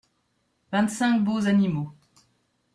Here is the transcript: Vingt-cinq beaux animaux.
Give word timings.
Vingt-cinq 0.73 1.21
beaux 1.23 1.45
animaux. 1.45 1.93